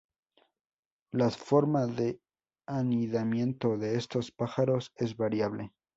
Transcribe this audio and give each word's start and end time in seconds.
Las 1.11 1.37
forma 1.37 1.85
de 1.85 2.19
anidamiento 2.67 3.77
de 3.77 3.97
estos 3.97 4.31
pájaros 4.31 4.91
es 4.95 5.15
variable. 5.15 5.73